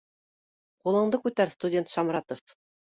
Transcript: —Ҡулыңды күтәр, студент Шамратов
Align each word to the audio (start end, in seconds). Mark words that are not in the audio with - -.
—Ҡулыңды 0.85 1.21
күтәр, 1.27 1.55
студент 1.59 1.95
Шамратов 1.97 2.47